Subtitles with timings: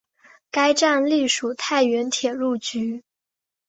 [0.49, 3.03] 该站隶属太原铁路局。